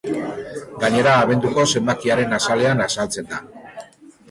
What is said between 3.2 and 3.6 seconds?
da.